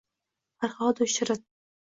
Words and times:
Farhodu 0.63 1.09
Shirin 1.17 1.47